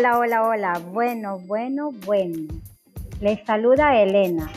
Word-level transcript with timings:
Hola, 0.00 0.16
hola, 0.16 0.42
hola. 0.44 0.82
Bueno, 0.92 1.40
bueno, 1.40 1.90
bueno. 2.06 2.48
Les 3.20 3.44
saluda 3.44 4.00
Elena. 4.00 4.50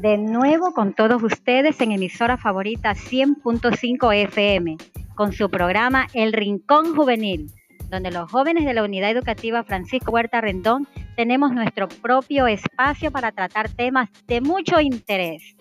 De 0.00 0.16
nuevo 0.16 0.72
con 0.72 0.94
todos 0.94 1.22
ustedes 1.22 1.78
en 1.82 1.92
emisora 1.92 2.38
favorita 2.38 2.94
100.5 2.94 4.14
FM, 4.14 4.78
con 5.14 5.34
su 5.34 5.50
programa 5.50 6.06
El 6.14 6.32
Rincón 6.32 6.96
Juvenil, 6.96 7.50
donde 7.90 8.10
los 8.10 8.30
jóvenes 8.30 8.64
de 8.64 8.72
la 8.72 8.82
Unidad 8.82 9.10
Educativa 9.10 9.62
Francisco 9.62 10.10
Huerta 10.10 10.40
Rendón 10.40 10.88
tenemos 11.16 11.52
nuestro 11.52 11.88
propio 11.88 12.46
espacio 12.46 13.12
para 13.12 13.30
tratar 13.30 13.68
temas 13.68 14.08
de 14.26 14.40
mucho 14.40 14.80
interés. 14.80 15.54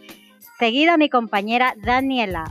Seguida 0.57 0.95
mi 0.95 1.09
compañera 1.09 1.73
Daniela, 1.83 2.45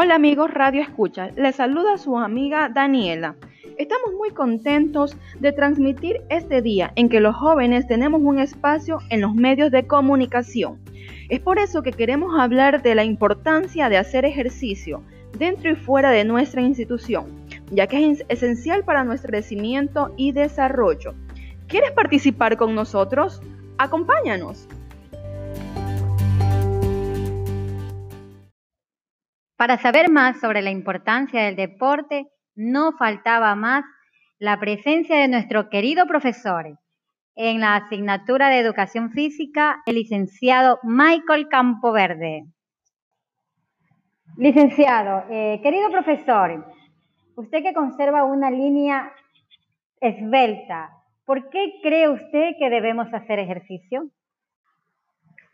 Hola 0.00 0.14
amigos 0.14 0.54
Radio 0.54 0.80
Escucha, 0.80 1.32
les 1.34 1.56
saluda 1.56 1.98
su 1.98 2.16
amiga 2.16 2.68
Daniela. 2.68 3.34
Estamos 3.78 4.12
muy 4.16 4.30
contentos 4.30 5.16
de 5.40 5.50
transmitir 5.50 6.20
este 6.28 6.62
día 6.62 6.92
en 6.94 7.08
que 7.08 7.18
los 7.18 7.34
jóvenes 7.34 7.88
tenemos 7.88 8.22
un 8.22 8.38
espacio 8.38 9.00
en 9.10 9.22
los 9.22 9.34
medios 9.34 9.72
de 9.72 9.88
comunicación. 9.88 10.78
Es 11.28 11.40
por 11.40 11.58
eso 11.58 11.82
que 11.82 11.90
queremos 11.90 12.38
hablar 12.38 12.80
de 12.80 12.94
la 12.94 13.02
importancia 13.02 13.88
de 13.88 13.96
hacer 13.96 14.24
ejercicio 14.24 15.02
dentro 15.36 15.72
y 15.72 15.74
fuera 15.74 16.12
de 16.12 16.24
nuestra 16.24 16.62
institución, 16.62 17.26
ya 17.72 17.88
que 17.88 18.08
es 18.08 18.24
esencial 18.28 18.84
para 18.84 19.02
nuestro 19.02 19.30
crecimiento 19.30 20.14
y 20.16 20.30
desarrollo. 20.30 21.14
¿Quieres 21.66 21.90
participar 21.90 22.56
con 22.56 22.76
nosotros? 22.76 23.42
Acompáñanos. 23.78 24.68
Para 29.58 29.76
saber 29.78 30.08
más 30.08 30.38
sobre 30.38 30.62
la 30.62 30.70
importancia 30.70 31.42
del 31.42 31.56
deporte, 31.56 32.26
no 32.54 32.92
faltaba 32.92 33.56
más 33.56 33.84
la 34.38 34.60
presencia 34.60 35.16
de 35.16 35.26
nuestro 35.26 35.68
querido 35.68 36.06
profesor 36.06 36.78
en 37.34 37.58
la 37.58 37.74
asignatura 37.74 38.50
de 38.50 38.60
Educación 38.60 39.10
Física, 39.10 39.82
el 39.86 39.96
licenciado 39.96 40.78
Michael 40.84 41.48
Campoverde. 41.48 42.44
Licenciado, 44.36 45.24
eh, 45.28 45.58
querido 45.60 45.90
profesor, 45.90 46.64
usted 47.34 47.64
que 47.64 47.74
conserva 47.74 48.22
una 48.22 48.52
línea 48.52 49.12
esbelta, 50.00 50.90
¿por 51.24 51.50
qué 51.50 51.80
cree 51.82 52.08
usted 52.08 52.52
que 52.60 52.70
debemos 52.70 53.12
hacer 53.12 53.40
ejercicio? 53.40 54.08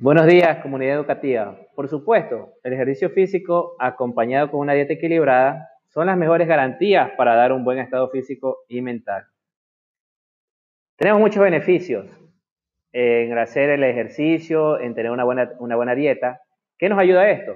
Buenos 0.01 0.27
días, 0.27 0.59
comunidad 0.59 0.97
educativa. 0.97 1.57
Por 1.77 1.89
supuesto, 1.89 2.55
el 2.65 2.73
ejercicio 2.73 3.11
físico 3.11 3.77
acompañado 3.79 4.51
con 4.51 4.59
una 4.59 4.73
dieta 4.73 4.95
equilibrada 4.95 5.69
son 5.87 6.07
las 6.09 6.17
mejores 6.17 6.49
garantías 6.49 7.13
para 7.17 7.37
dar 7.37 7.53
un 7.53 7.63
buen 7.63 7.79
estado 7.79 8.11
físico 8.11 8.65
y 8.67 8.83
mental. 8.83 9.27
Tenemos 10.97 11.21
muchos 11.21 11.41
beneficios 11.41 12.07
en 12.91 13.39
hacer 13.39 13.71
el 13.71 13.85
ejercicio, 13.85 14.81
en 14.81 14.97
tener 14.97 15.13
una 15.13 15.23
buena, 15.23 15.53
una 15.61 15.77
buena 15.77 15.95
dieta. 15.95 16.41
¿Qué 16.77 16.89
nos 16.89 16.99
ayuda 16.99 17.31
esto? 17.31 17.55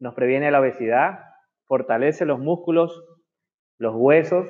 Nos 0.00 0.14
previene 0.14 0.50
la 0.50 0.58
obesidad, 0.58 1.20
fortalece 1.66 2.26
los 2.26 2.40
músculos, 2.40 3.04
los 3.78 3.94
huesos 3.94 4.48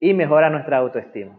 y 0.00 0.12
mejora 0.14 0.50
nuestra 0.50 0.78
autoestima. 0.78 1.38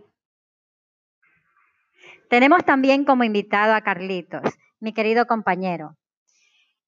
Tenemos 2.32 2.64
también 2.64 3.04
como 3.04 3.26
invitado 3.26 3.74
a 3.74 3.82
Carlitos, 3.82 4.58
mi 4.80 4.94
querido 4.94 5.26
compañero. 5.26 5.98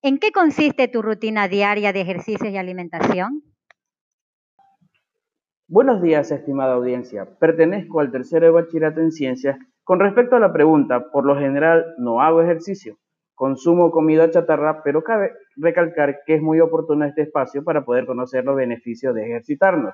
¿En 0.01 0.17
qué 0.17 0.31
consiste 0.31 0.87
tu 0.87 1.01
rutina 1.01 1.49
diaria 1.49 1.91
de 1.91 1.99
ejercicios 1.99 2.49
y 2.49 2.55
alimentación? 2.55 3.41
Buenos 5.67 6.01
días, 6.01 6.31
estimada 6.31 6.75
audiencia. 6.75 7.27
Pertenezco 7.41 7.99
al 7.99 8.09
tercero 8.09 8.45
de 8.45 8.51
bachillerato 8.53 9.01
en 9.01 9.11
ciencias. 9.11 9.57
Con 9.83 9.99
respecto 9.99 10.37
a 10.37 10.39
la 10.39 10.53
pregunta, 10.53 11.11
por 11.11 11.25
lo 11.25 11.37
general 11.37 11.93
no 11.97 12.21
hago 12.21 12.41
ejercicio. 12.41 12.95
Consumo 13.35 13.91
comida 13.91 14.31
chatarra, 14.31 14.81
pero 14.81 15.03
cabe 15.03 15.33
recalcar 15.57 16.21
que 16.25 16.35
es 16.35 16.41
muy 16.41 16.61
oportuno 16.61 17.03
este 17.03 17.23
espacio 17.23 17.65
para 17.65 17.83
poder 17.83 18.05
conocer 18.05 18.45
los 18.45 18.55
beneficios 18.55 19.13
de 19.13 19.25
ejercitarnos. 19.25 19.93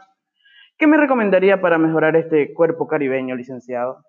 ¿Qué 0.77 0.85
me 0.85 0.97
recomendaría 0.97 1.59
para 1.59 1.79
mejorar 1.79 2.15
este 2.15 2.53
cuerpo 2.53 2.85
caribeño, 2.87 3.35
licenciado? 3.35 4.03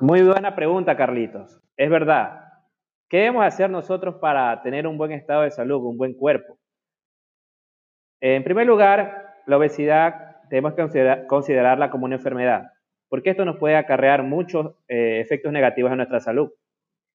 Muy 0.00 0.22
buena 0.22 0.54
pregunta, 0.56 0.96
Carlitos. 0.96 1.60
Es 1.76 1.90
verdad. 1.90 2.40
¿Qué 3.08 3.18
debemos 3.18 3.44
hacer 3.44 3.70
nosotros 3.70 4.16
para 4.16 4.62
tener 4.62 4.86
un 4.86 4.96
buen 4.96 5.12
estado 5.12 5.42
de 5.42 5.50
salud, 5.50 5.84
un 5.84 5.98
buen 5.98 6.14
cuerpo? 6.14 6.58
En 8.20 8.44
primer 8.44 8.66
lugar, 8.66 9.34
la 9.46 9.58
obesidad 9.58 10.36
tenemos 10.48 10.74
que 10.74 11.26
considerarla 11.26 11.90
como 11.90 12.06
una 12.06 12.16
enfermedad, 12.16 12.72
porque 13.08 13.30
esto 13.30 13.44
nos 13.44 13.58
puede 13.58 13.76
acarrear 13.76 14.22
muchos 14.22 14.74
eh, 14.88 15.20
efectos 15.20 15.52
negativos 15.52 15.90
en 15.90 15.98
nuestra 15.98 16.20
salud, 16.20 16.50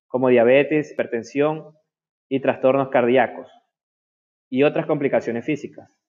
como 0.08 0.30
diabetes, 0.30 0.92
hipertensión 0.92 1.76
y 2.30 2.42
trastornos 2.42 2.90
cardíacos 2.90 3.52
y 4.50 4.64
otras 4.64 4.86
complicaciones 4.86 5.46
físicas. 5.46 6.05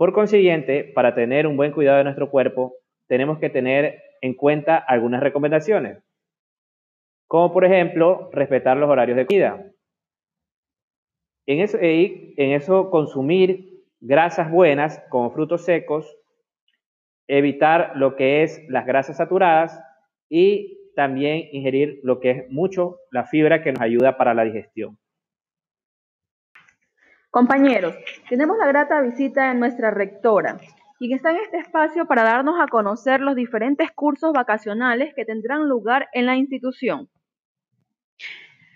Por 0.00 0.14
consiguiente, 0.14 0.84
para 0.94 1.14
tener 1.14 1.46
un 1.46 1.58
buen 1.58 1.72
cuidado 1.72 1.98
de 1.98 2.04
nuestro 2.04 2.30
cuerpo, 2.30 2.72
tenemos 3.06 3.38
que 3.38 3.50
tener 3.50 4.02
en 4.22 4.32
cuenta 4.32 4.78
algunas 4.78 5.22
recomendaciones, 5.22 6.02
como 7.26 7.52
por 7.52 7.66
ejemplo 7.66 8.30
respetar 8.32 8.78
los 8.78 8.88
horarios 8.88 9.18
de 9.18 9.26
comida. 9.26 9.62
En 11.46 11.60
eso, 11.60 11.76
en 11.82 12.52
eso 12.52 12.88
consumir 12.88 13.84
grasas 14.00 14.50
buenas 14.50 15.04
como 15.10 15.32
frutos 15.32 15.66
secos, 15.66 16.16
evitar 17.28 17.92
lo 17.94 18.16
que 18.16 18.42
es 18.42 18.64
las 18.70 18.86
grasas 18.86 19.18
saturadas 19.18 19.84
y 20.30 20.78
también 20.96 21.50
ingerir 21.52 22.00
lo 22.04 22.20
que 22.20 22.30
es 22.30 22.50
mucho 22.50 23.00
la 23.10 23.24
fibra 23.26 23.62
que 23.62 23.72
nos 23.72 23.82
ayuda 23.82 24.16
para 24.16 24.32
la 24.32 24.44
digestión. 24.44 24.96
Compañeros, 27.30 27.94
tenemos 28.28 28.58
la 28.58 28.66
grata 28.66 29.00
visita 29.02 29.48
de 29.48 29.54
nuestra 29.54 29.90
rectora, 29.92 30.58
quien 30.98 31.12
está 31.12 31.30
en 31.30 31.36
este 31.36 31.58
espacio 31.58 32.06
para 32.06 32.24
darnos 32.24 32.60
a 32.60 32.66
conocer 32.66 33.20
los 33.20 33.36
diferentes 33.36 33.90
cursos 33.92 34.32
vacacionales 34.32 35.14
que 35.14 35.24
tendrán 35.24 35.68
lugar 35.68 36.08
en 36.12 36.26
la 36.26 36.36
institución. 36.36 37.08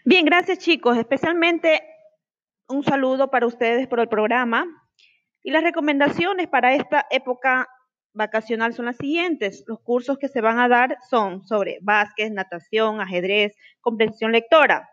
Bien, 0.05 0.25
gracias 0.25 0.59
chicos, 0.59 0.97
especialmente 0.97 1.83
un 2.69 2.85
saludo 2.85 3.31
para 3.31 3.47
ustedes 3.47 3.89
por 3.89 4.01
el 4.01 4.09
programa. 4.09 4.67
Y 5.43 5.51
las 5.51 5.63
recomendaciones 5.63 6.49
para 6.49 6.75
esta 6.75 7.07
época 7.11 7.69
vacacional 8.15 8.73
son 8.73 8.87
las 8.87 8.97
siguientes. 8.97 9.65
Los 9.67 9.81
cursos 9.81 10.17
que 10.19 10.29
se 10.29 10.41
van 10.41 10.59
a 10.59 10.69
dar 10.69 10.97
son 11.11 11.45
sobre 11.47 11.79
básquet, 11.83 12.33
natación, 12.33 13.01
ajedrez, 13.01 13.55
comprensión 13.81 14.33
lectora. 14.33 14.89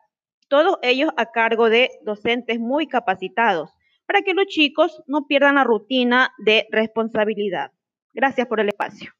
Todos 0.52 0.80
ellos 0.82 1.12
a 1.16 1.28
cargo 1.28 1.70
de 1.70 1.92
docentes 2.02 2.60
muy 2.60 2.86
capacitados 2.86 3.72
para 4.06 4.22
que 4.22 4.34
los 4.34 4.48
chicos 4.48 5.02
no 5.08 5.26
pierdan 5.26 5.56
la 5.56 5.64
rutina 5.64 6.34
de 6.40 6.68
responsabilidad. 6.72 7.72
Gracias 8.14 8.48
por 8.48 8.60
el 8.60 8.68
espacio. 8.68 9.14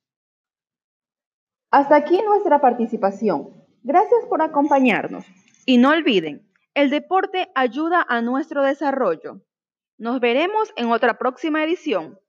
Hasta 1.72 1.96
aquí 1.96 2.22
nuestra 2.22 2.60
participación. 2.60 3.48
Gracias 3.82 4.26
por 4.28 4.42
acompañarnos. 4.42 5.24
Y 5.66 5.78
no 5.78 5.92
olviden, 5.92 6.52
el 6.74 6.90
deporte 6.90 7.50
ayuda 7.56 8.06
a 8.10 8.22
nuestro 8.22 8.62
desarrollo. 8.62 9.40
Nos 9.98 10.20
veremos 10.20 10.74
en 10.76 10.92
otra 10.92 11.18
próxima 11.18 11.64
edición. 11.64 12.20